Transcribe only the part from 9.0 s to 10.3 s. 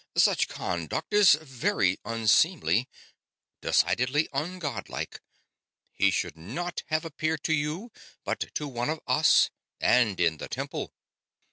us, and